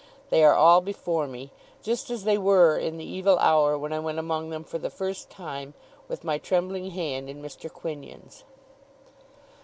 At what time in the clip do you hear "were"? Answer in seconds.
2.39-2.75